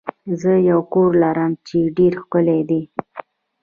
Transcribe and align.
زه 0.41 0.51
یو 0.69 0.79
کور 0.93 1.09
لرم 1.23 1.51
چې 1.67 1.77
ډیر 1.97 2.13
ښکلی 2.23 2.61
دی. 2.69 2.81